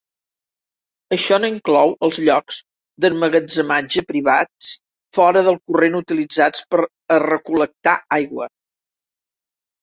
Això 1.15 1.35
no 1.41 1.49
inclou 1.49 1.91
els 2.07 2.19
llocs 2.29 2.57
d'emmagatzematge 3.05 4.03
privats 4.13 4.71
fora 5.19 5.45
del 5.49 5.61
corrent 5.61 5.99
utilitzats 6.01 6.65
per 6.73 6.81
a 6.87 7.21
recol·lectar 7.27 7.95
aigua. 8.19 8.51